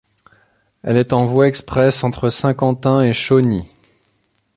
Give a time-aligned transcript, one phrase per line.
[0.81, 3.69] Elle est en voie express entre Saint-Quentin et Chauny.